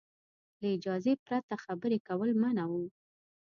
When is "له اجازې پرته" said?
0.59-1.55